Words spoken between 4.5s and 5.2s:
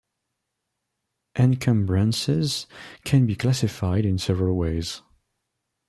ways.